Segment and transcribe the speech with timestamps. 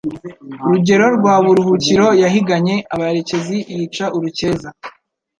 [0.69, 4.69] Rugero rwa Buruhukiro yahiganye abarekezi yica urukeza